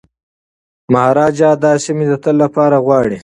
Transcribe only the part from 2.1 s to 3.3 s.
تل لپاره غواړي.